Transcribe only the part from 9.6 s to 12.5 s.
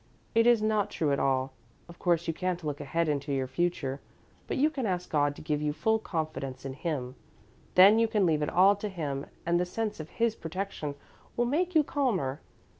sense of His protection will make you calmer.